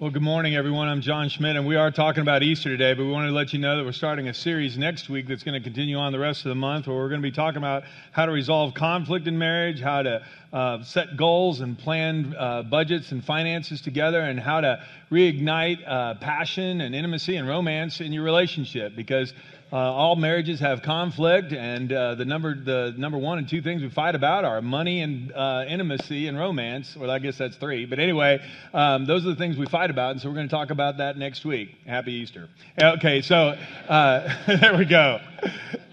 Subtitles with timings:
[0.00, 0.86] Well, good morning, everyone.
[0.86, 3.52] I'm John Schmidt, and we are talking about Easter today, but we wanted to let
[3.52, 6.20] you know that we're starting a series next week that's going to continue on the
[6.20, 7.82] rest of the month where we're going to be talking about
[8.12, 13.10] how to resolve conflict in marriage, how to uh, set goals and plan uh, budgets
[13.10, 14.80] and finances together, and how to
[15.10, 19.34] reignite uh, passion and intimacy and romance in your relationship because
[19.70, 23.82] uh, all marriages have conflict, and uh, the number the number one and two things
[23.82, 26.96] we fight about are money and uh, intimacy and romance.
[26.96, 28.40] Well, I guess that's three, but anyway,
[28.72, 30.98] um, those are the things we fight about, and so we're going to talk about
[30.98, 31.76] that next week.
[31.86, 32.48] Happy Easter.
[32.82, 35.20] Okay, so uh, there we go.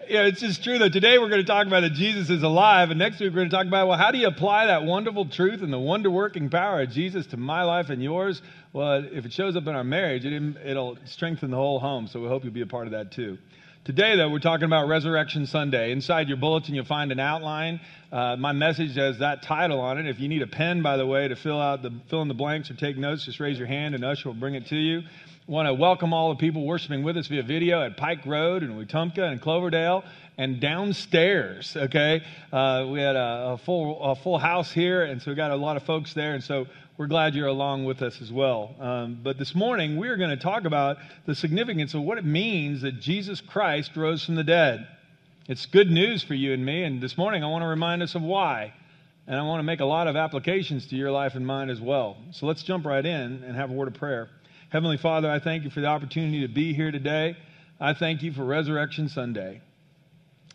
[0.07, 2.91] Yeah, it's just true that today we're going to talk about that Jesus is alive,
[2.91, 5.25] and next week we're going to talk about well, how do you apply that wonderful
[5.25, 8.41] truth and the wonder working power of Jesus to my life and yours?
[8.71, 12.07] Well, if it shows up in our marriage, it, it'll strengthen the whole home.
[12.07, 13.37] So we hope you'll be a part of that too.
[13.85, 15.91] Today, though, we're talking about Resurrection Sunday.
[15.91, 17.79] Inside your bulletin, you'll find an outline.
[18.11, 20.07] Uh, my message has that title on it.
[20.07, 22.33] If you need a pen, by the way, to fill out the fill in the
[22.33, 25.03] blanks or take notes, just raise your hand, and Usher will bring it to you.
[25.45, 28.73] Want to welcome all the people worshiping with us via video at Pike Road and
[28.73, 30.03] Wetumpka and Cloverdale
[30.35, 31.77] and downstairs.
[31.77, 35.51] Okay, uh, we had a, a, full a full house here, and so we got
[35.51, 36.65] a lot of folks there, and so
[36.97, 38.73] we're glad you're along with us as well.
[38.79, 42.83] Um, but this morning, we're going to talk about the significance of what it means
[42.83, 44.87] that Jesus Christ rose from the dead.
[45.47, 48.15] It's good news for you and me, and this morning I want to remind us
[48.15, 48.73] of why.
[49.27, 51.81] And I want to make a lot of applications to your life and mine as
[51.81, 52.15] well.
[52.31, 54.29] So let's jump right in and have a word of prayer.
[54.69, 57.35] Heavenly Father, I thank you for the opportunity to be here today.
[57.77, 59.61] I thank you for Resurrection Sunday.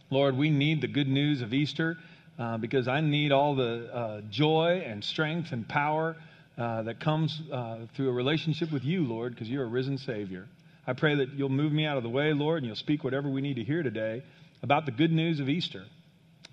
[0.08, 1.98] Lord, we need the good news of Easter
[2.38, 6.16] uh, because I need all the uh, joy and strength and power
[6.60, 10.46] uh, that comes uh, through a relationship with you, Lord, because you're a risen Savior.
[10.86, 13.30] I pray that you'll move me out of the way, Lord, and you'll speak whatever
[13.30, 14.22] we need to hear today
[14.62, 15.84] about the good news of Easter.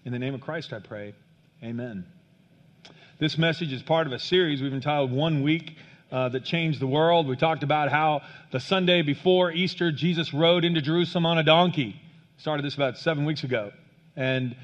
[0.05, 1.13] In the name of Christ, I pray.
[1.61, 2.05] Amen.
[3.19, 5.75] This message is part of a series we've entitled One Week
[6.09, 7.27] uh, That Changed the World.
[7.27, 8.21] We talked about how
[8.51, 11.99] the Sunday before Easter, Jesus rode into Jerusalem on a donkey.
[12.37, 13.73] Started this about seven weeks ago.
[14.15, 14.55] And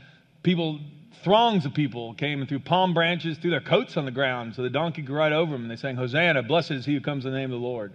[0.42, 0.80] people
[1.24, 4.62] throngs of people came and threw palm branches, threw their coats on the ground so
[4.62, 5.64] the donkey could ride over them.
[5.64, 7.94] And they sang, Hosanna, blessed is he who comes in the name of the Lord.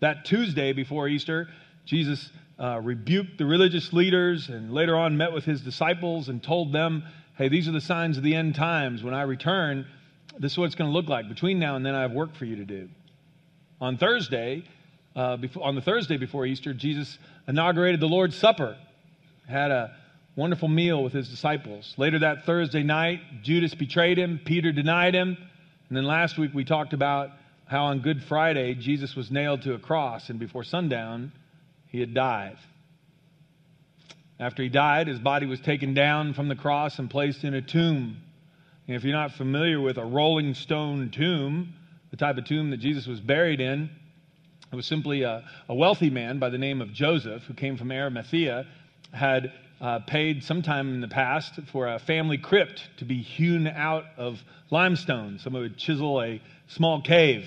[0.00, 1.48] That Tuesday before Easter,
[1.84, 6.72] Jesus uh, rebuked the religious leaders and later on met with his disciples and told
[6.72, 7.04] them,
[7.36, 9.02] hey, these are the signs of the end times.
[9.02, 9.86] When I return,
[10.38, 11.28] this is what it's going to look like.
[11.28, 12.88] Between now and then, I have work for you to do.
[13.80, 14.64] On Thursday,
[15.14, 18.76] uh, before, on the Thursday before Easter, Jesus inaugurated the Lord's Supper,
[19.48, 19.94] had a
[20.36, 21.94] wonderful meal with his disciples.
[21.96, 25.36] Later that Thursday night, Judas betrayed him, Peter denied him.
[25.88, 27.30] And then last week we talked about
[27.66, 31.32] how on Good Friday Jesus was nailed to a cross, and before sundown,
[31.88, 32.58] he had died.
[34.38, 37.62] After he died, his body was taken down from the cross and placed in a
[37.62, 38.18] tomb.
[38.86, 41.74] And if you're not familiar with a rolling stone tomb,
[42.10, 43.90] the type of tomb that Jesus was buried in,
[44.70, 47.90] it was simply a, a wealthy man by the name of Joseph, who came from
[47.90, 48.66] Arimathea,
[49.12, 54.04] had uh, paid sometime in the past for a family crypt to be hewn out
[54.16, 55.38] of limestone.
[55.38, 57.46] Someone would chisel a small cave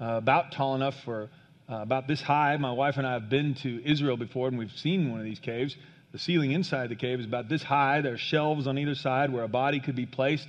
[0.00, 1.30] uh, about tall enough for
[1.70, 2.56] uh, about this high.
[2.56, 5.38] My wife and I have been to Israel before, and we've seen one of these
[5.38, 5.76] caves.
[6.12, 8.00] The ceiling inside the cave is about this high.
[8.00, 10.48] There are shelves on either side where a body could be placed,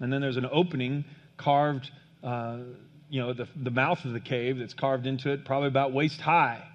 [0.00, 1.04] and then there's an opening
[1.36, 1.90] carved.
[2.24, 2.58] Uh,
[3.08, 6.20] you know, the, the mouth of the cave that's carved into it, probably about waist
[6.20, 6.66] high,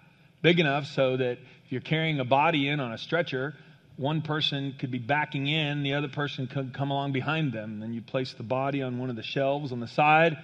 [0.41, 1.39] big enough so that
[1.71, 3.53] if you're carrying a body in on a stretcher,
[3.95, 7.79] one person could be backing in, the other person could come along behind them.
[7.79, 10.35] Then you place the body on one of the shelves on the side,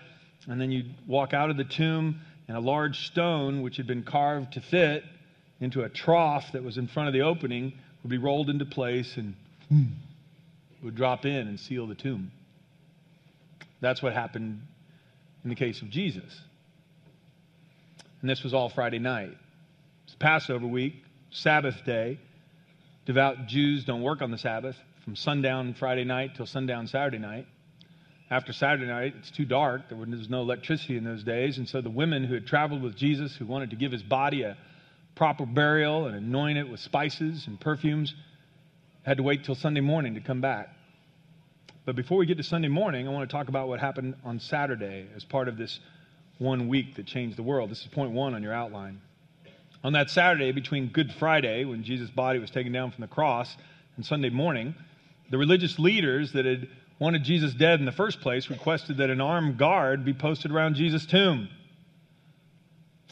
[0.48, 4.04] and then you walk out of the tomb, and a large stone, which had been
[4.04, 5.04] carved to fit
[5.60, 7.74] into a trough that was in front of the opening,
[8.04, 9.36] would be rolled into place and
[10.82, 12.32] would drop in and seal the tomb.
[13.82, 14.62] That's what happened
[15.44, 16.40] in the case of Jesus.
[18.22, 19.36] And this was all Friday night.
[20.06, 21.04] It's Passover week.
[21.32, 22.20] Sabbath day.
[23.06, 27.48] Devout Jews don't work on the Sabbath from sundown Friday night till sundown Saturday night.
[28.30, 29.88] After Saturday night, it's too dark.
[29.88, 31.58] There was no electricity in those days.
[31.58, 34.41] And so the women who had traveled with Jesus, who wanted to give his body
[34.41, 34.58] a
[35.16, 38.14] proper burial and anoint it with spices and perfumes,
[39.03, 40.70] had to wait till Sunday morning to come back.
[41.85, 44.41] But before we get to Sunday morning, I want to talk about what happened on
[44.41, 45.80] Saturday as part of this
[46.38, 47.72] one week that changed the world.
[47.72, 49.00] This is point one on your outline.
[49.87, 53.55] On that Saturday, between Good Friday, when Jesus' body was taken down from the cross,
[53.95, 54.75] and Sunday morning,
[55.31, 56.67] the religious leaders that had
[56.99, 60.75] wanted Jesus dead in the first place requested that an armed guard be posted around
[60.75, 61.47] Jesus' tomb.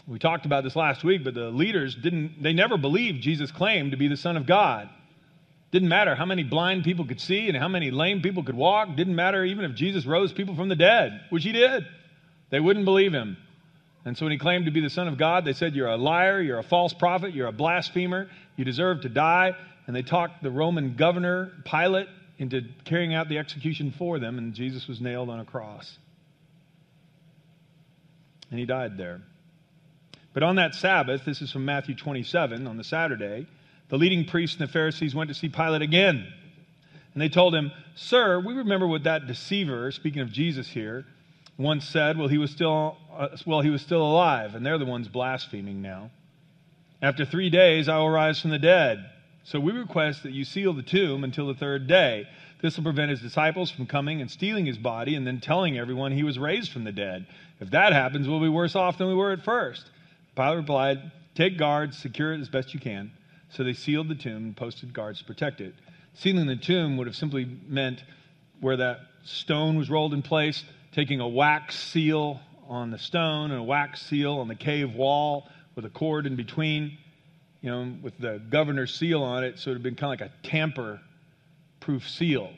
[0.05, 3.91] We talked about this last week, but the leaders didn't, they never believed Jesus' claim
[3.91, 4.89] to be the Son of God.
[5.71, 8.97] Didn't matter how many blind people could see and how many lame people could walk.
[8.97, 11.85] Didn't matter even if Jesus rose people from the dead, which he did.
[12.49, 13.37] They wouldn't believe him.
[14.05, 15.97] And so when he claimed to be the Son of God, they said, You're a
[15.97, 19.55] liar, you're a false prophet, you're a blasphemer, you deserve to die.
[19.87, 22.07] And they talked the Roman governor, Pilate,
[22.37, 25.97] into carrying out the execution for them, and Jesus was nailed on a cross.
[28.51, 29.21] And he died there.
[30.33, 33.47] But on that Sabbath, this is from Matthew 27, on the Saturday,
[33.89, 36.27] the leading priests and the Pharisees went to see Pilate again.
[37.13, 41.05] And they told him, Sir, we remember what that deceiver, speaking of Jesus here,
[41.57, 44.85] once said, well, he was still, uh, well, he was still alive, and they're the
[44.85, 46.11] ones blaspheming now.
[47.01, 49.09] After three days, I will rise from the dead.
[49.43, 52.27] So we request that you seal the tomb until the third day.
[52.61, 56.11] This will prevent his disciples from coming and stealing his body and then telling everyone
[56.11, 57.27] he was raised from the dead.
[57.59, 59.89] If that happens, we'll be worse off than we were at first.
[60.35, 63.11] Pilate replied, Take guards, secure it as best you can.
[63.49, 65.75] So they sealed the tomb and posted guards to protect it.
[66.15, 68.03] Sealing the tomb would have simply meant
[68.61, 70.63] where that stone was rolled in place,
[70.95, 75.47] taking a wax seal on the stone and a wax seal on the cave wall
[75.75, 76.97] with a cord in between
[77.65, 80.19] you know, with the governor's seal on it, so it would have been kind of
[80.19, 81.01] like a tamper
[81.79, 82.51] proof seal.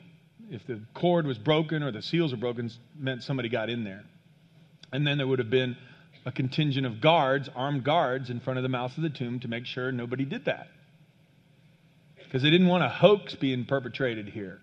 [0.50, 4.04] If the cord was broken or the seals were broken, meant somebody got in there.
[4.92, 5.78] And then there would have been
[6.26, 9.48] a contingent of guards, armed guards, in front of the mouth of the tomb to
[9.48, 10.68] make sure nobody did that.
[12.16, 14.60] Because they didn't want a hoax being perpetrated here.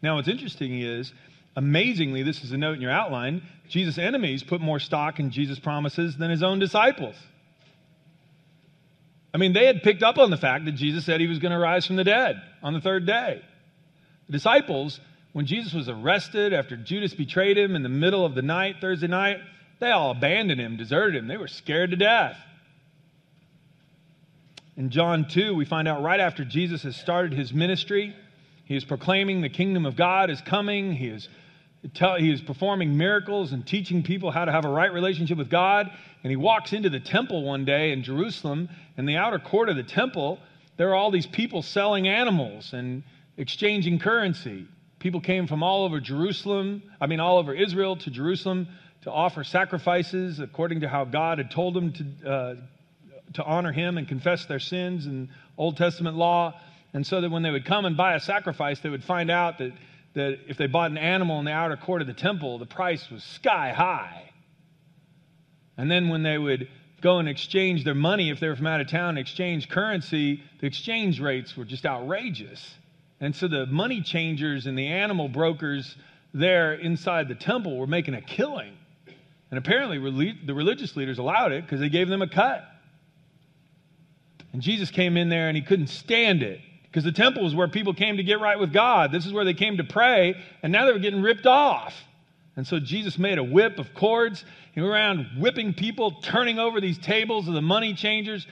[0.00, 1.12] Now, what's interesting is,
[1.58, 5.58] amazingly, this is a note in your outline Jesus' enemies put more stock in Jesus'
[5.58, 7.16] promises than his own disciples.
[9.34, 11.52] I mean, they had picked up on the fact that Jesus said he was going
[11.52, 13.42] to rise from the dead on the third day.
[14.26, 15.00] The disciples,
[15.32, 19.06] when Jesus was arrested after Judas betrayed him in the middle of the night, Thursday
[19.06, 19.40] night,
[19.80, 21.28] they all abandoned him, deserted him.
[21.28, 22.38] They were scared to death.
[24.78, 28.14] In John 2, we find out right after Jesus has started his ministry,
[28.68, 30.92] he is proclaiming the kingdom of God is coming.
[30.92, 31.26] He is
[31.82, 35.90] he is performing miracles and teaching people how to have a right relationship with God.
[36.22, 38.68] And he walks into the temple one day in Jerusalem.
[38.96, 40.40] In the outer court of the temple,
[40.76, 43.04] there are all these people selling animals and
[43.36, 44.66] exchanging currency.
[44.98, 48.66] People came from all over Jerusalem, I mean, all over Israel to Jerusalem
[49.02, 52.54] to offer sacrifices according to how God had told them to, uh,
[53.34, 56.60] to honor him and confess their sins in Old Testament law.
[56.92, 59.58] And so that when they would come and buy a sacrifice, they would find out
[59.58, 59.72] that
[60.14, 63.10] that if they bought an animal in the outer court of the temple, the price
[63.10, 64.30] was sky high.
[65.76, 66.68] And then when they would
[67.00, 70.66] go and exchange their money, if they were from out of town, exchange currency, the
[70.66, 72.74] exchange rates were just outrageous.
[73.20, 75.96] And so the money changers and the animal brokers
[76.34, 78.76] there inside the temple were making a killing.
[79.50, 79.98] And apparently,
[80.44, 82.64] the religious leaders allowed it because they gave them a cut.
[84.52, 87.68] And Jesus came in there and he couldn't stand it because the temple was where
[87.68, 89.12] people came to get right with God.
[89.12, 91.94] This is where they came to pray, and now they were getting ripped off.
[92.56, 94.44] And so Jesus made a whip of cords.
[94.72, 98.46] He went around whipping people, turning over these tables of the money changers,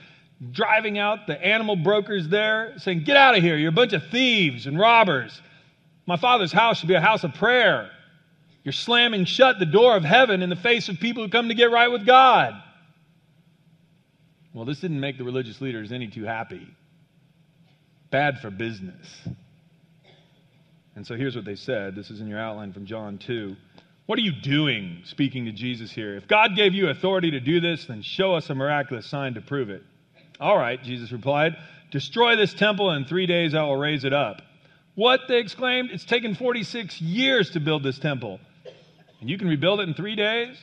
[0.51, 3.57] driving out the animal brokers there, saying, Get out of here.
[3.57, 5.41] You're a bunch of thieves and robbers.
[6.05, 7.89] My father's house should be a house of prayer.
[8.63, 11.55] You're slamming shut the door of heaven in the face of people who come to
[11.55, 12.53] get right with God.
[14.53, 16.67] Well, this didn't make the religious leaders any too happy
[18.09, 19.27] bad for business.
[20.95, 21.95] And so here's what they said.
[21.95, 23.55] This is in your outline from John 2.
[24.07, 26.15] What are you doing speaking to Jesus here?
[26.15, 29.41] If God gave you authority to do this, then show us a miraculous sign to
[29.41, 29.83] prove it.
[30.39, 31.57] All right, Jesus replied,
[31.91, 34.41] Destroy this temple, and in three days I will raise it up.
[34.95, 35.21] What?
[35.27, 35.91] They exclaimed.
[35.91, 38.39] It's taken 46 years to build this temple,
[39.19, 40.57] and you can rebuild it in three days?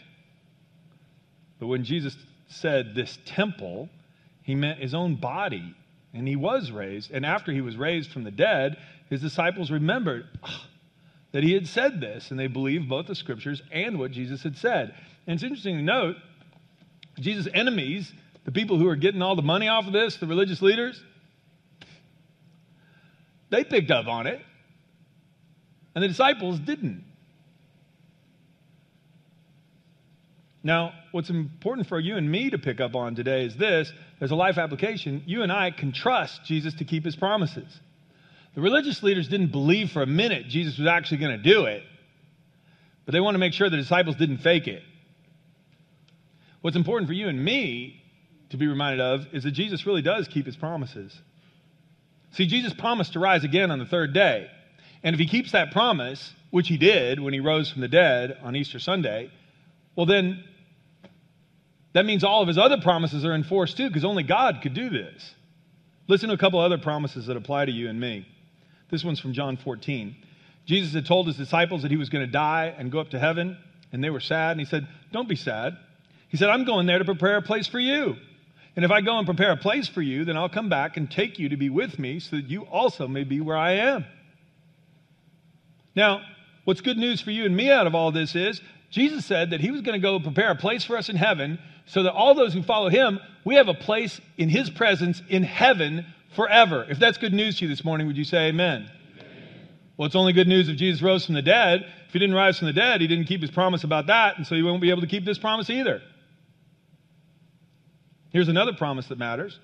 [1.60, 2.16] But when Jesus
[2.48, 3.88] said this temple,
[4.42, 5.74] he meant his own body
[6.14, 7.10] and he was raised.
[7.10, 8.78] And after he was raised from the dead,
[9.10, 10.60] his disciples remembered oh,
[11.32, 14.56] that he had said this, and they believed both the scriptures and what Jesus had
[14.56, 14.94] said.
[15.26, 16.16] And it's interesting to note
[17.18, 18.12] Jesus' enemies,
[18.44, 21.02] the people who are getting all the money off of this, the religious leaders,
[23.50, 24.40] they picked up on it,
[25.94, 27.04] and the disciples didn't.
[30.64, 34.30] Now, what's important for you and me to pick up on today is this there's
[34.30, 35.22] a life application.
[35.26, 37.68] You and I can trust Jesus to keep his promises.
[38.54, 41.82] The religious leaders didn't believe for a minute Jesus was actually going to do it,
[43.04, 44.82] but they want to make sure the disciples didn't fake it.
[46.62, 48.02] What's important for you and me
[48.48, 51.14] to be reminded of is that Jesus really does keep his promises.
[52.30, 54.50] See, Jesus promised to rise again on the third day.
[55.02, 58.38] And if he keeps that promise, which he did when he rose from the dead
[58.42, 59.30] on Easter Sunday,
[59.94, 60.42] well, then
[61.94, 64.90] that means all of his other promises are enforced too, because only God could do
[64.90, 65.34] this.
[66.06, 68.26] Listen to a couple other promises that apply to you and me.
[68.90, 70.14] This one's from John 14.
[70.66, 73.18] Jesus had told his disciples that he was going to die and go up to
[73.18, 73.56] heaven,
[73.92, 74.52] and they were sad.
[74.52, 75.76] And he said, Don't be sad.
[76.28, 78.16] He said, I'm going there to prepare a place for you.
[78.76, 81.08] And if I go and prepare a place for you, then I'll come back and
[81.08, 84.04] take you to be with me so that you also may be where I am.
[85.94, 86.22] Now,
[86.64, 88.60] what's good news for you and me out of all this is
[88.90, 91.60] Jesus said that he was going to go prepare a place for us in heaven
[91.86, 95.42] so that all those who follow him, we have a place in his presence in
[95.42, 96.86] heaven forever.
[96.88, 98.90] If that's good news to you this morning, would you say amen?
[99.96, 101.82] Well, it's only good news if Jesus rose from the dead.
[102.08, 104.46] If he didn't rise from the dead, he didn't keep his promise about that, and
[104.46, 106.02] so he won't be able to keep this promise either.
[108.30, 109.60] Here's another promise that matters.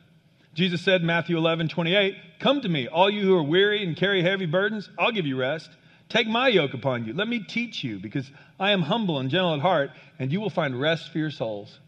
[0.55, 3.97] Jesus said in Matthew 11, 28, Come to me, all you who are weary and
[3.97, 5.71] carry heavy burdens, I'll give you rest.
[6.09, 7.13] Take my yoke upon you.
[7.13, 10.51] Let me teach you, because I am humble and gentle at heart, and you will
[10.51, 11.79] find rest for your souls.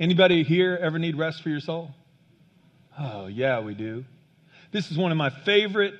[0.00, 1.90] Anybody here ever need rest for your soul?
[2.98, 4.02] Oh, yeah, we do.
[4.72, 5.92] This is one of my favorite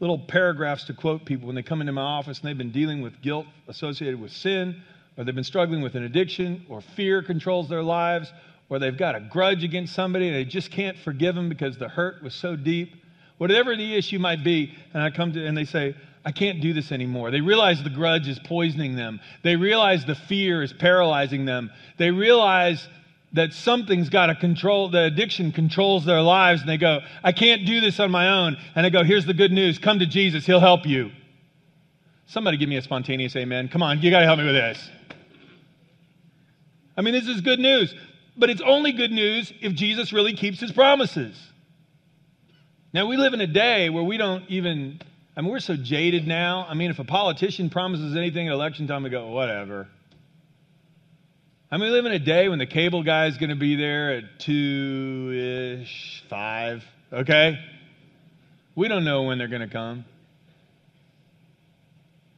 [0.00, 3.02] little paragraphs to quote people when they come into my office and they've been dealing
[3.02, 4.82] with guilt associated with sin,
[5.16, 8.32] or they've been struggling with an addiction, or fear controls their lives,
[8.68, 11.88] or they've got a grudge against somebody and they just can't forgive them because the
[11.88, 12.96] hurt was so deep.
[13.38, 16.72] Whatever the issue might be, and I come to and they say, I can't do
[16.72, 17.30] this anymore.
[17.30, 19.20] They realize the grudge is poisoning them.
[19.44, 21.70] They realize the fear is paralyzing them.
[21.96, 22.88] They realize
[23.36, 27.64] that something's got to control, the addiction controls their lives, and they go, I can't
[27.64, 28.56] do this on my own.
[28.74, 31.10] And I go, here's the good news come to Jesus, He'll help you.
[32.26, 33.68] Somebody give me a spontaneous amen.
[33.68, 34.90] Come on, you got to help me with this.
[36.96, 37.94] I mean, this is good news,
[38.36, 41.36] but it's only good news if Jesus really keeps His promises.
[42.92, 45.00] Now, we live in a day where we don't even,
[45.36, 46.66] I mean, we're so jaded now.
[46.68, 49.88] I mean, if a politician promises anything at election time, we go, whatever.
[51.68, 53.74] I mean, we live in a day when the cable guy is going to be
[53.74, 57.58] there at 2 ish, 5, okay?
[58.76, 60.04] We don't know when they're going to come.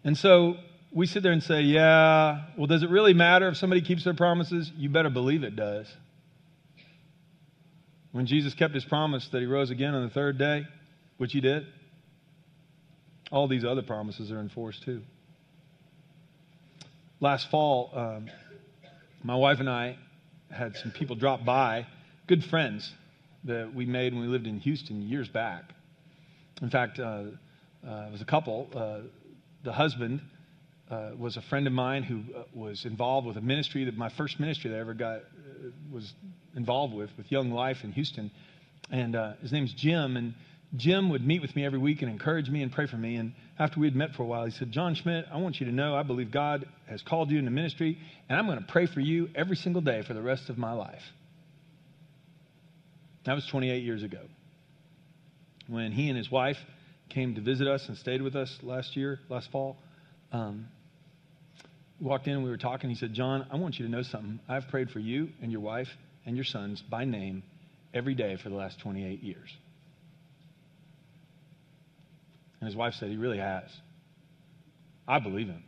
[0.02, 0.56] And so
[0.92, 4.14] we sit there and say, yeah, well, does it really matter if somebody keeps their
[4.14, 4.72] promises?
[4.74, 5.86] You better believe it does.
[8.12, 10.66] When Jesus kept his promise that he rose again on the third day,
[11.18, 11.66] which he did,
[13.30, 15.02] all these other promises are enforced too.
[17.20, 18.30] Last fall, um,
[19.22, 19.96] my wife and I
[20.50, 21.86] had some people drop by,
[22.26, 22.92] good friends
[23.44, 25.64] that we made when we lived in Houston years back.
[26.62, 28.68] In fact, uh, uh, it was a couple.
[28.74, 29.00] Uh,
[29.64, 30.20] the husband
[30.90, 34.08] uh, was a friend of mine who uh, was involved with a ministry that my
[34.08, 35.20] first ministry that I ever got uh,
[35.90, 36.12] was
[36.56, 38.30] involved with, with Young Life in Houston.
[38.90, 40.16] And his name's Jim.
[40.16, 40.34] And
[40.76, 43.16] Jim would meet with me every week and encourage me and pray for me.
[43.16, 45.66] And after we had met for a while, he said, John Schmidt, I want you
[45.66, 47.98] to know I believe God has called you into ministry,
[48.28, 50.72] and I'm going to pray for you every single day for the rest of my
[50.72, 51.02] life.
[53.24, 54.20] That was 28 years ago.
[55.68, 56.56] When he and his wife
[57.08, 59.76] came to visit us and stayed with us last year, last fall,
[60.32, 60.68] um,
[62.00, 62.90] walked in and we were talking.
[62.90, 64.38] He said, John, I want you to know something.
[64.48, 65.88] I've prayed for you and your wife
[66.26, 67.42] and your sons by name
[67.92, 69.48] every day for the last 28 years.
[72.60, 73.64] And his wife said, He really has.
[75.06, 75.62] I believe him.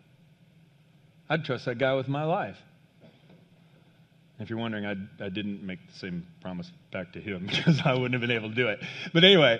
[1.28, 2.56] I'd trust that guy with my life.
[4.40, 4.94] If you're wondering, I,
[5.24, 8.48] I didn't make the same promise back to him because I wouldn't have been able
[8.48, 8.80] to do it.
[9.12, 9.58] But anyway,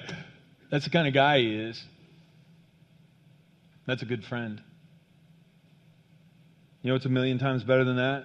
[0.71, 1.83] that's the kind of guy he is.
[3.87, 4.61] That's a good friend.
[6.83, 8.25] You know what's a million times better than that?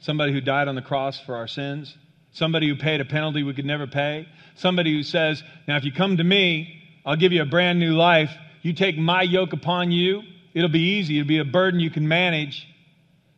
[0.00, 1.96] Somebody who died on the cross for our sins.
[2.32, 4.28] Somebody who paid a penalty we could never pay.
[4.56, 7.94] Somebody who says, Now, if you come to me, I'll give you a brand new
[7.94, 8.30] life.
[8.62, 10.22] You take my yoke upon you,
[10.52, 11.18] it'll be easy.
[11.18, 12.66] It'll be a burden you can manage.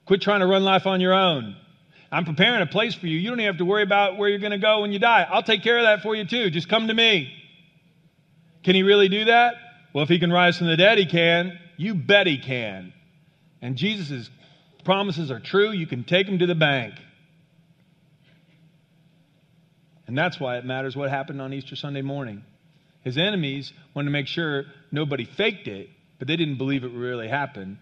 [0.06, 1.54] Quit trying to run life on your own.
[2.10, 3.18] I'm preparing a place for you.
[3.18, 5.26] You don't even have to worry about where you're going to go when you die.
[5.30, 6.48] I'll take care of that for you too.
[6.48, 7.30] Just come to me.
[8.64, 9.56] Can he really do that?
[9.92, 11.58] Well, if he can rise from the dead, he can.
[11.76, 12.94] You bet he can.
[13.60, 14.30] And Jesus'
[14.84, 15.70] promises are true.
[15.70, 16.94] You can take them to the bank.
[20.06, 22.42] And that's why it matters what happened on Easter Sunday morning.
[23.08, 25.88] His enemies wanted to make sure nobody faked it,
[26.18, 27.78] but they didn't believe it really happened.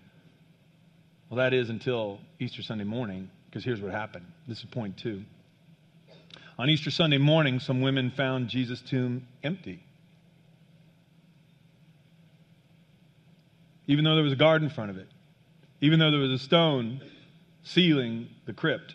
[1.29, 4.25] Well, that is until Easter Sunday morning, because here's what happened.
[4.47, 5.25] This is point two.
[6.61, 9.83] On Easter Sunday morning, some women found Jesus' tomb empty.
[13.89, 15.09] Even though there was a guard in front of it,
[15.81, 17.01] even though there was a stone
[17.65, 18.95] sealing the crypt.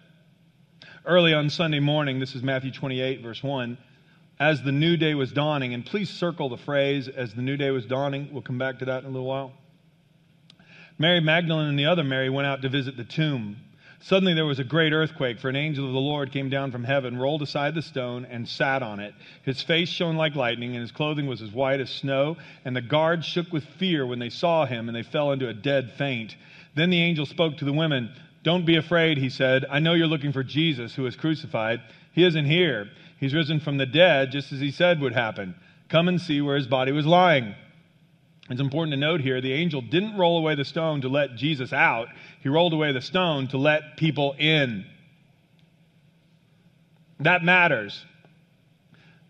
[1.05, 3.77] Early on Sunday morning, this is Matthew 28, verse 1
[4.41, 7.69] as the new day was dawning, and please circle the phrase as the new day
[7.69, 8.27] was dawning.
[8.31, 9.53] We'll come back to that in a little while.
[10.97, 13.57] Mary Magdalene and the other Mary went out to visit the tomb.
[13.99, 16.83] Suddenly there was a great earthquake, for an angel of the Lord came down from
[16.83, 19.13] heaven, rolled aside the stone, and sat on it.
[19.43, 22.37] His face shone like lightning, and his clothing was as white as snow.
[22.65, 25.53] And the guards shook with fear when they saw him, and they fell into a
[25.53, 26.35] dead faint.
[26.73, 29.65] Then the angel spoke to the women Don't be afraid, he said.
[29.69, 31.79] I know you're looking for Jesus who was crucified.
[32.13, 32.89] He isn't here.
[33.21, 35.55] He's risen from the dead, just as he said would happen.
[35.89, 37.53] Come and see where his body was lying.
[38.49, 41.71] It's important to note here the angel didn't roll away the stone to let Jesus
[41.71, 42.07] out,
[42.41, 44.85] he rolled away the stone to let people in.
[47.19, 48.03] That matters.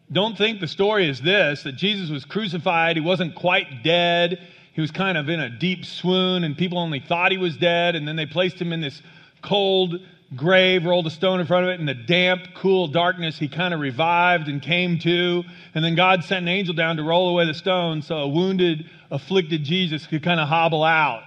[0.09, 4.39] Don't think the story is this that Jesus was crucified, he wasn't quite dead,
[4.73, 7.97] he was kind of in a deep swoon, and people only thought he was dead,
[7.97, 9.01] and then they placed him in this
[9.41, 9.99] cold
[10.35, 13.73] grave, rolled a stone in front of it, in the damp, cool darkness, he kind
[13.73, 15.43] of revived and came to.
[15.75, 18.89] And then God sent an angel down to roll away the stone so a wounded,
[19.09, 21.23] afflicted Jesus could kind of hobble out.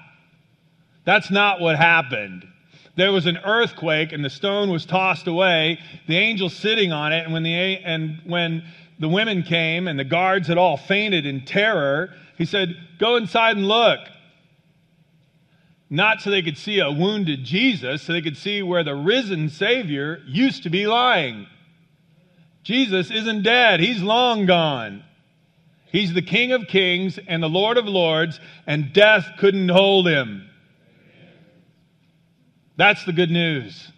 [1.05, 2.49] That's not what happened.
[2.97, 7.25] There was an earthquake and the stone was tossed away, the angel sitting on it,
[7.25, 8.65] and when the, and when
[9.01, 13.57] the women came and the guards had all fainted in terror, he said, Go inside
[13.57, 13.99] and look
[15.91, 19.49] not so they could see a wounded Jesus, so they could see where the risen
[19.49, 21.47] Savior used to be lying.
[22.63, 25.05] Jesus isn't dead, he's long gone.
[25.87, 30.49] He's the King of kings and the Lord of lords, and death couldn't hold him.
[32.77, 33.93] That's the good news.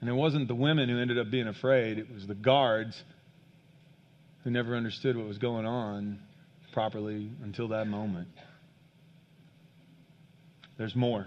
[0.00, 3.02] And it wasn't the women who ended up being afraid, it was the guards
[4.44, 6.18] who never understood what was going on
[6.76, 8.28] properly until that moment.
[10.76, 11.26] There's more.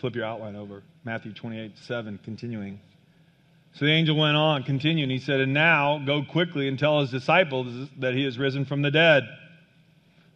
[0.00, 0.82] Flip your outline over.
[1.04, 2.80] Matthew 28 7, continuing.
[3.74, 5.10] So the angel went on, continuing.
[5.10, 8.82] He said, And now go quickly and tell his disciples that he has risen from
[8.82, 9.28] the dead.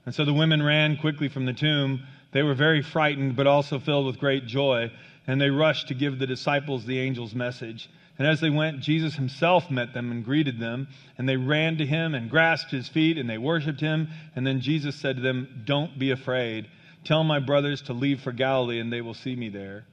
[0.06, 2.06] And so the women ran quickly from the tomb.
[2.30, 4.92] They were very frightened, but also filled with great joy.
[5.26, 7.90] And they rushed to give the disciples the angel's message.
[8.22, 10.86] And as they went, Jesus himself met them and greeted them.
[11.18, 14.10] And they ran to him and grasped his feet and they worshiped him.
[14.36, 16.68] And then Jesus said to them, Don't be afraid.
[17.02, 19.86] Tell my brothers to leave for Galilee and they will see me there.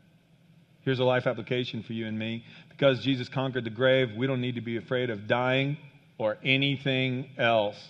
[0.81, 2.45] Here's a life application for you and me.
[2.69, 5.77] Because Jesus conquered the grave, we don't need to be afraid of dying
[6.19, 7.83] or anything else.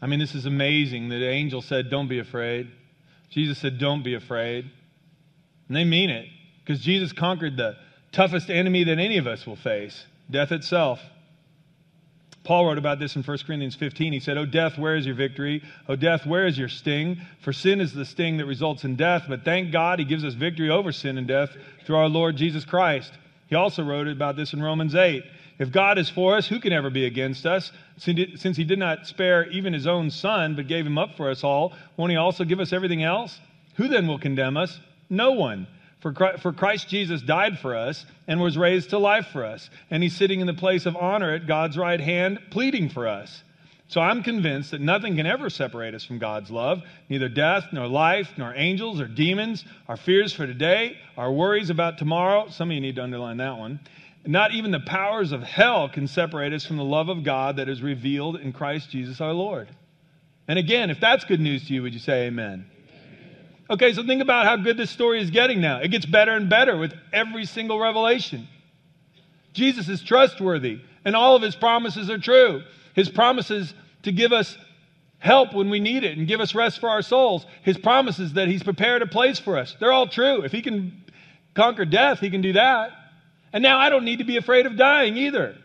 [0.00, 1.10] I mean, this is amazing.
[1.10, 2.70] The angel said, Don't be afraid.
[3.28, 4.64] Jesus said, Don't be afraid.
[5.68, 6.26] And they mean it.
[6.64, 7.76] Because Jesus conquered the
[8.12, 11.00] toughest enemy that any of us will face death itself.
[12.44, 14.12] Paul wrote about this in 1 Corinthians 15.
[14.12, 15.62] He said, O death, where is your victory?
[15.88, 17.20] O death, where is your sting?
[17.40, 20.34] For sin is the sting that results in death, but thank God he gives us
[20.34, 21.50] victory over sin and death
[21.86, 23.12] through our Lord Jesus Christ.
[23.46, 25.24] He also wrote about this in Romans 8.
[25.58, 27.72] If God is for us, who can ever be against us?
[27.96, 31.44] Since he did not spare even his own son, but gave him up for us
[31.44, 33.38] all, won't he also give us everything else?
[33.76, 34.80] Who then will condemn us?
[35.08, 35.66] No one.
[36.12, 39.70] For Christ Jesus died for us and was raised to life for us.
[39.90, 43.42] And he's sitting in the place of honor at God's right hand, pleading for us.
[43.88, 47.86] So I'm convinced that nothing can ever separate us from God's love neither death, nor
[47.86, 52.48] life, nor angels, or demons, our fears for today, our worries about tomorrow.
[52.48, 53.80] Some of you need to underline that one.
[54.26, 57.68] Not even the powers of hell can separate us from the love of God that
[57.68, 59.68] is revealed in Christ Jesus our Lord.
[60.48, 62.66] And again, if that's good news to you, would you say amen?
[63.70, 65.80] Okay, so think about how good this story is getting now.
[65.80, 68.46] It gets better and better with every single revelation.
[69.54, 72.62] Jesus is trustworthy, and all of his promises are true.
[72.94, 73.72] His promises
[74.02, 74.58] to give us
[75.18, 77.46] help when we need it and give us rest for our souls.
[77.62, 79.74] His promises that he's prepared a place for us.
[79.80, 80.42] They're all true.
[80.42, 81.02] If he can
[81.54, 82.90] conquer death, he can do that.
[83.52, 85.56] And now I don't need to be afraid of dying either.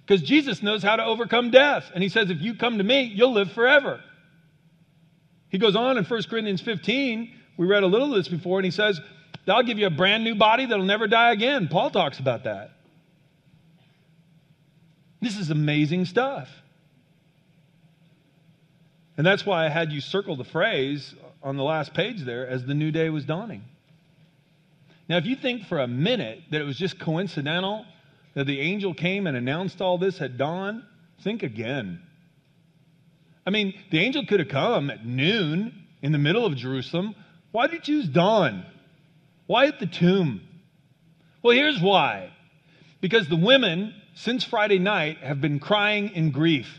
[0.00, 1.90] Because Jesus knows how to overcome death.
[1.94, 4.00] And he says, if you come to me, you'll live forever.
[5.50, 7.34] He goes on in 1 Corinthians 15.
[7.56, 9.00] We read a little of this before, and he says,
[9.46, 11.68] I'll give you a brand new body that'll never die again.
[11.68, 12.72] Paul talks about that.
[15.20, 16.48] This is amazing stuff.
[19.16, 22.64] And that's why I had you circle the phrase on the last page there as
[22.64, 23.64] the new day was dawning.
[25.08, 27.84] Now, if you think for a minute that it was just coincidental
[28.34, 30.84] that the angel came and announced all this at dawn,
[31.22, 32.00] think again.
[33.48, 37.14] I mean, the angel could have come at noon in the middle of Jerusalem.
[37.50, 38.66] Why did he choose dawn?
[39.46, 40.42] Why at the tomb?
[41.42, 42.30] Well, here's why.
[43.00, 46.78] Because the women, since Friday night, have been crying in grief.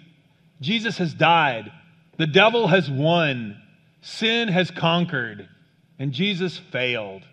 [0.62, 1.71] Jesus has died.
[2.17, 3.60] The devil has won.
[4.01, 5.49] Sin has conquered.
[5.97, 7.23] And Jesus failed.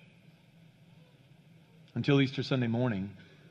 [1.94, 3.10] Until Easter Sunday morning.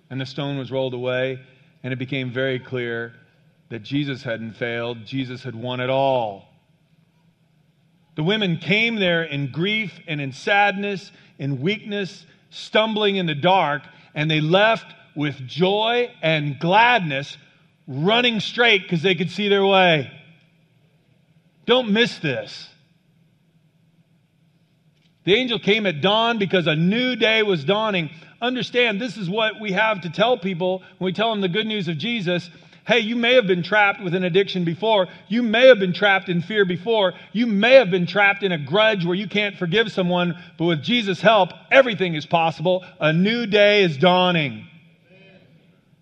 [0.09, 1.41] And the stone was rolled away,
[1.83, 3.13] and it became very clear
[3.75, 6.47] that Jesus hadn't failed, Jesus had won it all.
[8.15, 13.83] The women came there in grief and in sadness, in weakness, stumbling in the dark,
[14.13, 17.37] and they left with joy and gladness,
[17.85, 20.09] running straight because they could see their way.
[21.65, 22.69] Don't miss this.
[25.25, 28.09] The angel came at dawn because a new day was dawning.
[28.41, 31.67] Understand, this is what we have to tell people when we tell them the good
[31.67, 32.49] news of Jesus.
[32.85, 35.07] Hey, you may have been trapped with an addiction before.
[35.27, 37.13] You may have been trapped in fear before.
[37.33, 40.39] You may have been trapped in a grudge where you can't forgive someone.
[40.57, 42.85] But with Jesus' help, everything is possible.
[42.99, 44.67] A new day is dawning.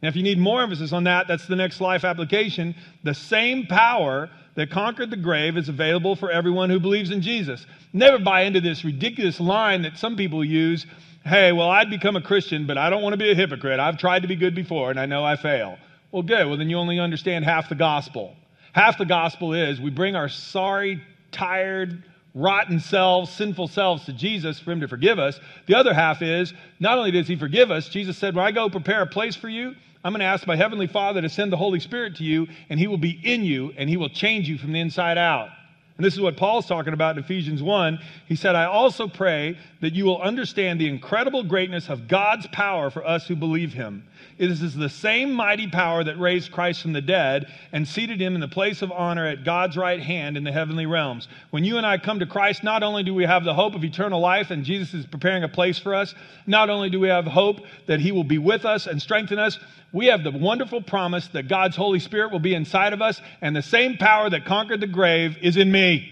[0.01, 2.75] And if you need more emphasis on that, that's the next life application.
[3.03, 7.65] The same power that conquered the grave is available for everyone who believes in Jesus.
[7.93, 10.85] Never buy into this ridiculous line that some people use
[11.25, 13.79] hey, well, I'd become a Christian, but I don't want to be a hypocrite.
[13.79, 15.77] I've tried to be good before, and I know I fail.
[16.13, 16.45] Well, good.
[16.47, 18.35] Well, then you only understand half the gospel.
[18.71, 22.03] Half the gospel is we bring our sorry, tired,
[22.35, 25.39] rotten selves, sinful selves to Jesus for him to forgive us.
[25.65, 28.69] The other half is not only does he forgive us, Jesus said, When I go
[28.69, 29.73] prepare a place for you,
[30.03, 32.79] I'm going to ask my Heavenly Father to send the Holy Spirit to you, and
[32.79, 35.49] He will be in you, and He will change you from the inside out.
[35.95, 37.99] And this is what Paul's talking about in Ephesians 1.
[38.27, 42.89] He said, I also pray that you will understand the incredible greatness of God's power
[42.89, 44.07] for us who believe Him.
[44.37, 48.35] It is the same mighty power that raised Christ from the dead and seated him
[48.35, 51.27] in the place of honor at God's right hand in the heavenly realms.
[51.51, 53.83] When you and I come to Christ, not only do we have the hope of
[53.83, 56.15] eternal life and Jesus is preparing a place for us,
[56.47, 59.59] not only do we have hope that he will be with us and strengthen us,
[59.93, 63.55] we have the wonderful promise that God's Holy Spirit will be inside of us, and
[63.55, 66.11] the same power that conquered the grave is in me.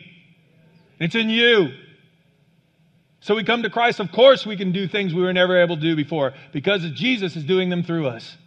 [1.00, 1.72] It's in you.
[3.22, 5.76] So we come to Christ, of course, we can do things we were never able
[5.76, 8.38] to do before because Jesus is doing them through us.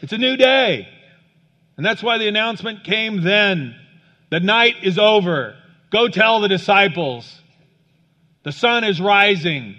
[0.00, 0.88] It's a new day.
[1.76, 3.74] And that's why the announcement came then.
[4.30, 5.56] The night is over.
[5.90, 7.40] Go tell the disciples.
[8.44, 9.76] The sun is rising.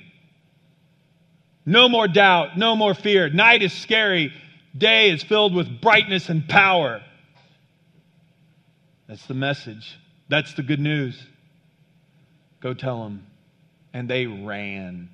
[1.65, 3.29] No more doubt, no more fear.
[3.29, 4.33] Night is scary.
[4.77, 7.01] Day is filled with brightness and power.
[9.07, 9.99] That's the message.
[10.29, 11.21] That's the good news.
[12.61, 13.27] Go tell them.
[13.93, 15.09] And they ran.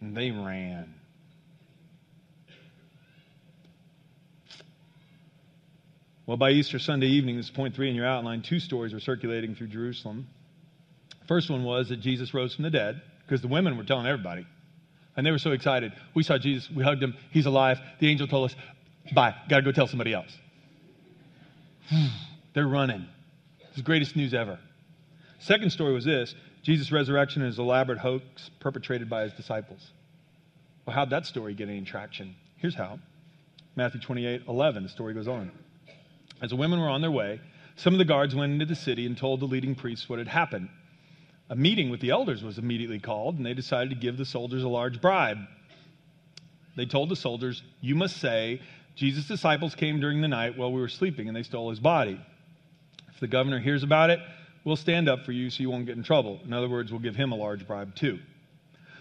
[0.00, 0.94] And they ran.
[6.26, 9.00] Well, by Easter Sunday evening, this is point three in your outline, two stories were
[9.00, 10.28] circulating through Jerusalem.
[11.26, 14.46] First one was that Jesus rose from the dead, because the women were telling everybody.
[15.20, 15.92] And they were so excited.
[16.14, 17.78] We saw Jesus, we hugged him, he's alive.
[17.98, 18.56] The angel told us,
[19.12, 20.34] bye, gotta go tell somebody else.
[22.54, 23.04] They're running.
[23.58, 24.58] It's the greatest news ever.
[25.38, 29.90] Second story was this Jesus' resurrection is an elaborate hoax perpetrated by his disciples.
[30.86, 32.34] Well, how'd that story get any traction?
[32.56, 32.98] Here's how
[33.76, 35.50] Matthew 28 11, the story goes on.
[36.40, 37.42] As the women were on their way,
[37.76, 40.28] some of the guards went into the city and told the leading priests what had
[40.28, 40.70] happened.
[41.50, 44.62] A meeting with the elders was immediately called, and they decided to give the soldiers
[44.62, 45.38] a large bribe.
[46.76, 48.62] They told the soldiers, You must say,
[48.94, 52.20] Jesus' disciples came during the night while we were sleeping, and they stole his body.
[53.12, 54.20] If the governor hears about it,
[54.64, 56.38] we'll stand up for you so you won't get in trouble.
[56.44, 58.20] In other words, we'll give him a large bribe too.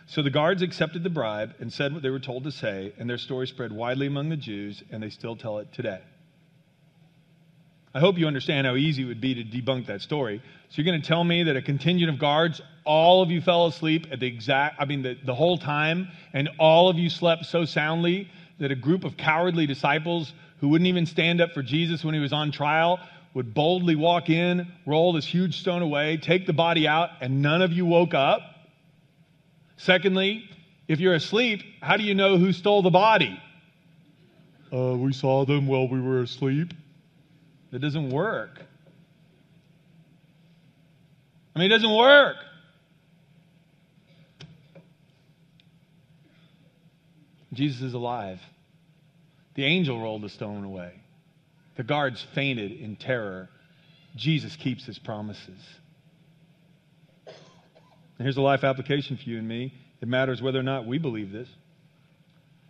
[0.07, 3.07] So the guards accepted the bribe and said what they were told to say, and
[3.07, 6.01] their story spread widely among the Jews, and they still tell it today.
[7.93, 10.41] I hope you understand how easy it would be to debunk that story.
[10.69, 13.65] So you're going to tell me that a contingent of guards, all of you fell
[13.65, 17.45] asleep at the exact, I mean, the, the whole time, and all of you slept
[17.45, 22.03] so soundly that a group of cowardly disciples who wouldn't even stand up for Jesus
[22.03, 22.99] when he was on trial
[23.33, 27.61] would boldly walk in, roll this huge stone away, take the body out, and none
[27.61, 28.41] of you woke up?
[29.77, 30.49] Secondly,
[30.87, 33.41] if you're asleep, how do you know who stole the body?
[34.71, 36.73] Uh, we saw them while we were asleep.
[37.71, 38.61] That doesn't work.
[41.55, 42.37] I mean, it doesn't work.
[47.53, 48.39] Jesus is alive.
[49.55, 50.93] The angel rolled the stone away.
[51.75, 53.49] The guards fainted in terror.
[54.15, 55.59] Jesus keeps his promises.
[57.25, 59.73] And here's a life application for you and me.
[60.01, 61.49] It matters whether or not we believe this.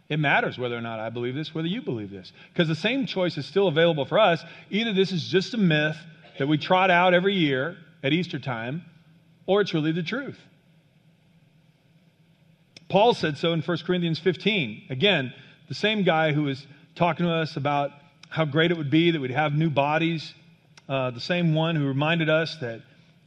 [0.09, 2.33] It matters whether or not I believe this, whether you believe this.
[2.51, 4.43] Because the same choice is still available for us.
[4.71, 5.97] Either this is just a myth
[6.39, 8.83] that we trot out every year at Easter time,
[9.45, 10.39] or it's really the truth.
[12.87, 14.87] Paul said so in 1 Corinthians 15.
[14.89, 15.31] Again,
[15.67, 17.91] the same guy who was talking to us about
[18.29, 20.33] how great it would be that we'd have new bodies.
[20.87, 22.81] Uh, the same one who reminded us that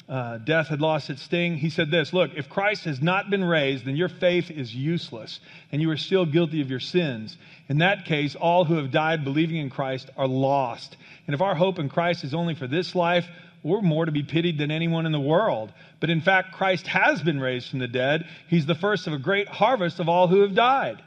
[0.08, 3.44] uh, death had lost its sting, he said this Look, if Christ has not been
[3.44, 7.36] raised, then your faith is useless, and you are still guilty of your sins.
[7.68, 10.96] In that case, all who have died believing in Christ are lost.
[11.26, 13.26] And if our hope in Christ is only for this life,
[13.62, 15.72] we're more to be pitied than anyone in the world.
[16.00, 18.26] But in fact, Christ has been raised from the dead.
[18.48, 21.02] He's the first of a great harvest of all who have died.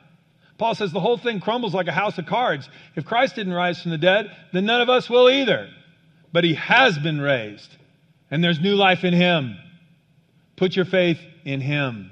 [0.57, 2.69] Paul says the whole thing crumbles like a house of cards.
[2.95, 5.69] If Christ didn't rise from the dead, then none of us will either.
[6.31, 7.69] But he has been raised,
[8.35, 9.57] and there's new life in him.
[10.57, 12.11] Put your faith in him.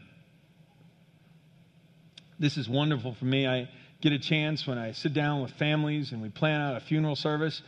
[2.39, 3.45] This is wonderful for me.
[3.45, 3.67] I
[3.99, 7.17] get a chance when I sit down with families and we plan out a funeral
[7.17, 7.61] service.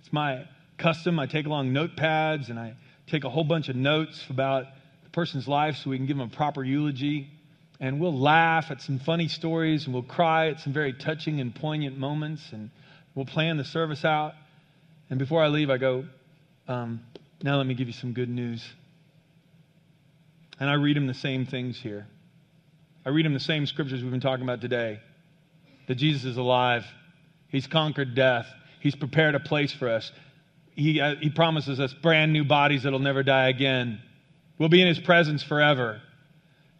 [0.00, 0.44] It's my
[0.76, 1.18] custom.
[1.18, 2.74] I take along notepads and I
[3.06, 4.66] take a whole bunch of notes about
[5.04, 7.30] the person's life so we can give them a proper eulogy
[7.80, 11.54] and we'll laugh at some funny stories and we'll cry at some very touching and
[11.54, 12.68] poignant moments and
[13.14, 14.34] we'll plan the service out.
[15.08, 16.04] And before I leave, I go,
[16.68, 17.00] um,
[17.42, 18.64] now let me give you some good news.
[20.60, 22.06] And I read them the same things here.
[23.04, 25.00] I read them the same scriptures we've been talking about today
[25.88, 26.84] that Jesus is alive,
[27.48, 28.46] He's conquered death,
[28.80, 30.12] He's prepared a place for us.
[30.74, 34.00] He, uh, he promises us brand new bodies that'll never die again.
[34.58, 36.00] We'll be in His presence forever.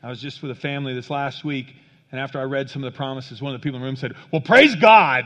[0.02, 1.74] I was just with a family this last week,
[2.10, 3.96] and after I read some of the promises, one of the people in the room
[3.96, 5.24] said, Well, praise God.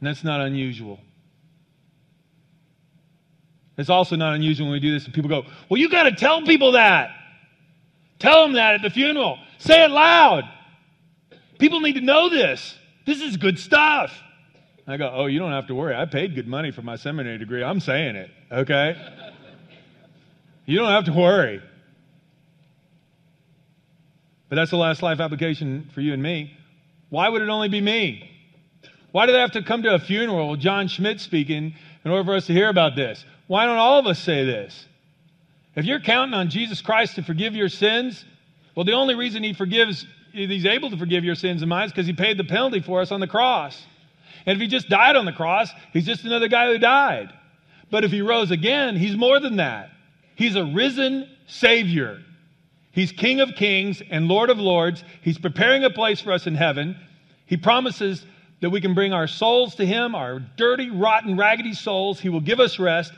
[0.00, 0.98] And that's not unusual.
[3.78, 6.12] It's also not unusual when we do this and people go, Well, you got to
[6.12, 7.10] tell people that.
[8.18, 9.38] Tell them that at the funeral.
[9.58, 10.44] Say it loud.
[11.58, 12.76] People need to know this.
[13.06, 14.12] This is good stuff.
[14.86, 15.94] I go, Oh, you don't have to worry.
[15.94, 17.64] I paid good money for my seminary degree.
[17.64, 18.96] I'm saying it, okay?
[20.66, 21.62] you don't have to worry.
[24.48, 26.54] But that's the last life application for you and me.
[27.08, 28.28] Why would it only be me?
[29.10, 32.24] Why did I have to come to a funeral with John Schmidt speaking in order
[32.24, 33.24] for us to hear about this?
[33.52, 34.86] Why don't all of us say this?
[35.76, 38.24] If you're counting on Jesus Christ to forgive your sins,
[38.74, 41.92] well, the only reason he forgives, he's able to forgive your sins and mine is
[41.92, 43.84] because he paid the penalty for us on the cross.
[44.46, 47.28] And if he just died on the cross, he's just another guy who died.
[47.90, 49.90] But if he rose again, he's more than that.
[50.34, 52.22] He's a risen Savior.
[52.92, 55.04] He's King of kings and Lord of lords.
[55.20, 56.96] He's preparing a place for us in heaven.
[57.44, 58.24] He promises
[58.62, 62.18] that we can bring our souls to Him, our dirty, rotten, raggedy souls.
[62.20, 63.12] He will give us rest.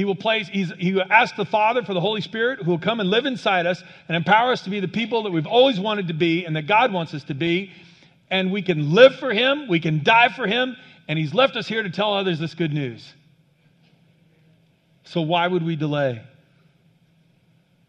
[0.00, 3.00] He will place, he will ask the Father for the Holy Spirit who will come
[3.00, 6.08] and live inside us and empower us to be the people that we've always wanted
[6.08, 7.70] to be and that God wants us to be.
[8.30, 10.74] And we can live for Him, we can die for Him,
[11.06, 13.12] and He's left us here to tell others this good news.
[15.04, 16.22] So why would we delay?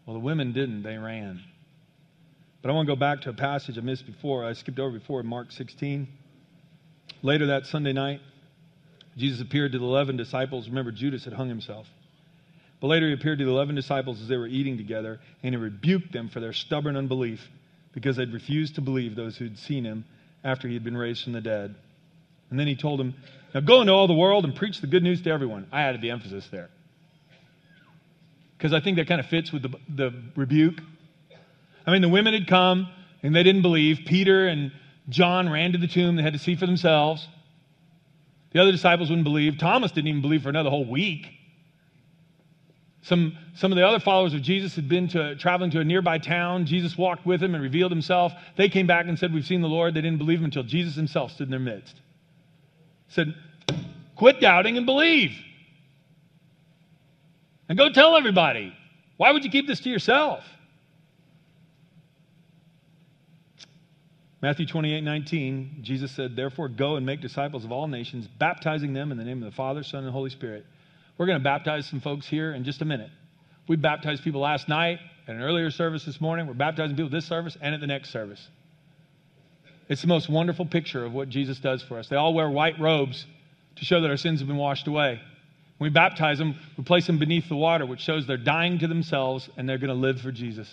[0.04, 1.40] Well, the women didn't, they ran.
[2.60, 4.44] But I want to go back to a passage I missed before.
[4.44, 6.06] I skipped over before in Mark 16.
[7.22, 8.20] Later that Sunday night,
[9.16, 10.68] Jesus appeared to the 11 disciples.
[10.68, 11.86] Remember, Judas had hung himself.
[12.82, 15.56] But later he appeared to the 11 disciples as they were eating together, and he
[15.56, 17.48] rebuked them for their stubborn unbelief
[17.92, 20.04] because they'd refused to believe those who'd seen him
[20.42, 21.76] after he had been raised from the dead.
[22.50, 23.14] And then he told them,
[23.54, 25.68] Now go into all the world and preach the good news to everyone.
[25.70, 26.70] I added the emphasis there
[28.58, 30.80] because I think that kind of fits with the, the rebuke.
[31.86, 32.88] I mean, the women had come
[33.22, 34.00] and they didn't believe.
[34.06, 34.72] Peter and
[35.08, 36.16] John ran to the tomb.
[36.16, 37.28] They had to see for themselves.
[38.50, 39.56] The other disciples wouldn't believe.
[39.58, 41.28] Thomas didn't even believe for another whole week.
[43.02, 46.18] Some, some of the other followers of Jesus had been to, traveling to a nearby
[46.18, 46.66] town.
[46.66, 48.32] Jesus walked with them and revealed himself.
[48.56, 49.94] They came back and said, We've seen the Lord.
[49.94, 52.00] They didn't believe him until Jesus himself stood in their midst.
[53.08, 53.34] Said,
[54.14, 55.32] Quit doubting and believe.
[57.68, 58.72] And go tell everybody.
[59.16, 60.44] Why would you keep this to yourself?
[64.40, 69.10] Matthew 28 19, Jesus said, Therefore, go and make disciples of all nations, baptizing them
[69.10, 70.66] in the name of the Father, Son, and Holy Spirit.
[71.22, 73.10] We're going to baptize some folks here in just a minute.
[73.68, 76.48] We baptized people last night at an earlier service this morning.
[76.48, 78.44] We're baptizing people this service and at the next service.
[79.88, 82.08] It's the most wonderful picture of what Jesus does for us.
[82.08, 83.24] They all wear white robes
[83.76, 85.20] to show that our sins have been washed away.
[85.78, 88.88] When we baptize them, we place them beneath the water, which shows they're dying to
[88.88, 90.68] themselves and they're going to live for Jesus.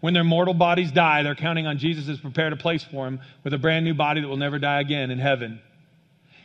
[0.00, 3.20] When their mortal bodies die, they're counting on Jesus has prepared a place for them
[3.44, 5.60] with a brand new body that will never die again in heaven.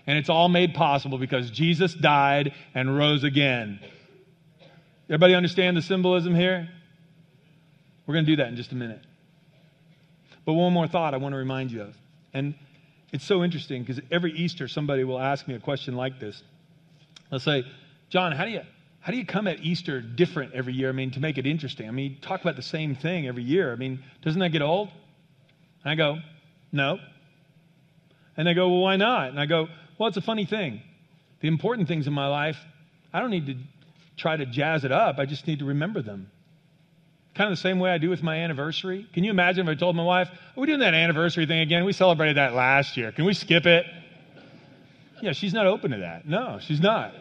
[0.07, 3.79] And it's all made possible because Jesus died and rose again.
[5.09, 6.69] Everybody understand the symbolism here?
[8.05, 9.01] We're going to do that in just a minute.
[10.45, 11.95] But one more thought I want to remind you of.
[12.33, 12.53] And
[13.11, 16.43] it's so interesting because every Easter somebody will ask me a question like this.
[17.29, 17.63] They'll say,
[18.09, 18.61] John, how do you
[18.99, 20.89] how do you come at Easter different every year?
[20.89, 21.87] I mean, to make it interesting.
[21.87, 23.71] I mean, talk about the same thing every year.
[23.71, 24.89] I mean, doesn't that get old?
[25.83, 26.17] And I go,
[26.71, 26.97] no.
[28.35, 29.29] And they go, well, why not?
[29.29, 30.81] And I go, well, it's a funny thing.
[31.41, 32.57] The important things in my life,
[33.13, 33.55] I don't need to
[34.17, 35.19] try to jazz it up.
[35.19, 36.29] I just need to remember them.
[37.35, 39.07] Kind of the same way I do with my anniversary.
[39.13, 41.83] Can you imagine if I told my wife, are we doing that anniversary thing again?
[41.83, 43.11] We celebrated that last year.
[43.11, 43.85] Can we skip it?
[45.21, 46.27] Yeah, she's not open to that.
[46.27, 47.13] No, she's not.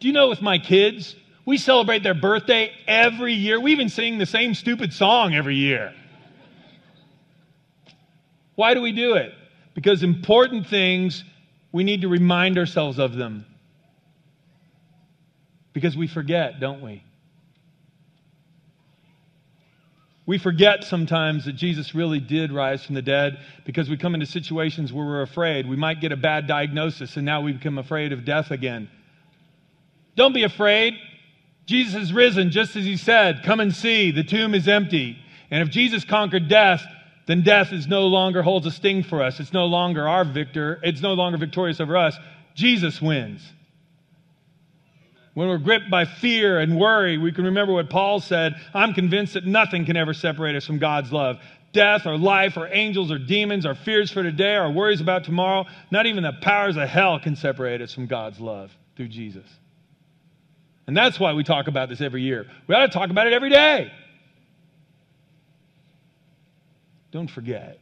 [0.00, 1.14] Do you know with my kids,
[1.46, 3.60] we celebrate their birthday every year.
[3.60, 5.94] We even sing the same stupid song every year.
[8.56, 9.32] Why do we do it?
[9.74, 11.24] Because important things,
[11.72, 13.44] we need to remind ourselves of them.
[15.72, 17.02] Because we forget, don't we?
[20.26, 24.24] We forget sometimes that Jesus really did rise from the dead because we come into
[24.24, 25.68] situations where we're afraid.
[25.68, 28.88] We might get a bad diagnosis and now we become afraid of death again.
[30.16, 30.94] Don't be afraid.
[31.66, 33.42] Jesus is risen just as he said.
[33.44, 34.12] Come and see.
[34.12, 35.18] The tomb is empty.
[35.50, 36.82] And if Jesus conquered death,
[37.26, 39.40] then death is no longer holds a sting for us.
[39.40, 40.78] It's no longer our victor.
[40.82, 42.16] It's no longer victorious over us.
[42.54, 43.42] Jesus wins.
[45.32, 49.34] When we're gripped by fear and worry, we can remember what Paul said I'm convinced
[49.34, 51.38] that nothing can ever separate us from God's love.
[51.72, 55.64] Death or life or angels or demons, our fears for today, our worries about tomorrow,
[55.90, 59.46] not even the powers of hell can separate us from God's love through Jesus.
[60.86, 62.46] And that's why we talk about this every year.
[62.68, 63.90] We ought to talk about it every day.
[67.14, 67.78] Don't forget.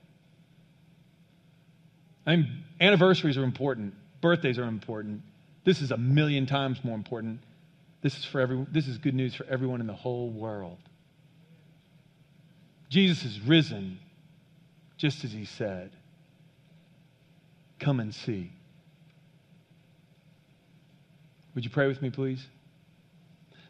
[2.27, 5.23] I mean, anniversaries are important, birthdays are important.
[5.65, 7.41] This is a million times more important.
[8.03, 10.77] This is, for every, this is good news for everyone in the whole world.
[12.91, 13.99] Jesus is risen,
[14.99, 15.93] just as he said.
[17.81, 18.53] Come and see.
[21.55, 22.45] Would you pray with me, please?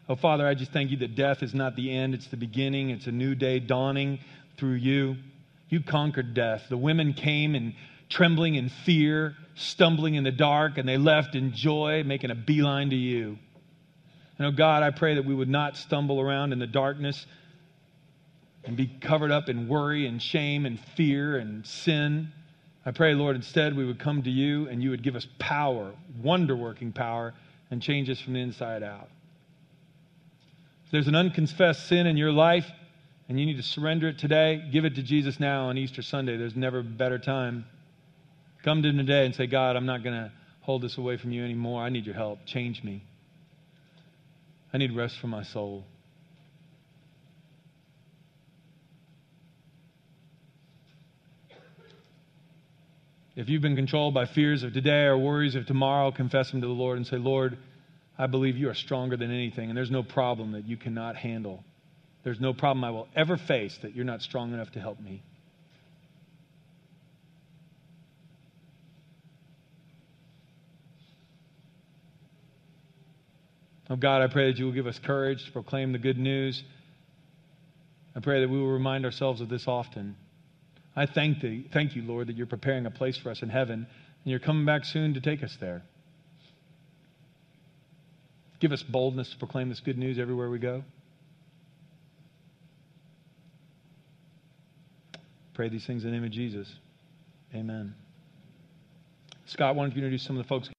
[0.09, 2.91] Oh, Father, I just thank you that death is not the end, it's the beginning.
[2.91, 4.19] It's a new day dawning
[4.59, 5.19] through you.
[5.73, 6.67] You conquered death.
[6.69, 7.75] The women came in
[8.11, 12.91] trembling in fear, stumbling in the dark, and they left in joy, making a beeline
[12.91, 13.39] to you.
[14.37, 17.25] And oh God, I pray that we would not stumble around in the darkness
[18.65, 22.31] and be covered up in worry and shame and fear and sin.
[22.85, 25.95] I pray, Lord, instead we would come to you and you would give us power,
[26.23, 27.33] wonder working power,
[27.71, 29.09] and change us from the inside out.
[30.85, 32.71] If there's an unconfessed sin in your life
[33.33, 36.37] and you need to surrender it today, give it to Jesus now on Easter Sunday.
[36.37, 37.65] There's never a better time.
[38.63, 41.33] Come to him today and say, God, I'm not going to hold this away from
[41.33, 41.83] you anymore.
[41.83, 42.41] I need your help.
[42.45, 43.03] Change me.
[44.75, 45.85] I need rest for my soul.
[53.35, 56.67] If you've been controlled by fears of today or worries of tomorrow, confess them to
[56.67, 57.57] the Lord and say, Lord,
[58.19, 61.65] I believe you are stronger than anything, and there's no problem that you cannot handle.
[62.25, 65.23] There's no problem I will ever face that you're not strong enough to help me.
[73.91, 76.63] Oh God, I pray that you will give us courage to proclaim the good news.
[78.17, 80.17] I pray that we will remind ourselves of this often.
[80.95, 83.87] I thank thee, thank you, Lord, that you're preparing a place for us in heaven
[84.25, 85.83] and you're coming back soon to take us there.
[88.61, 90.85] Give us boldness to proclaim this good news everywhere we go.
[95.55, 96.77] Pray these things in the name of Jesus.
[97.55, 97.95] Amen.
[99.45, 100.72] Scott, why don't you introduce some of the folks?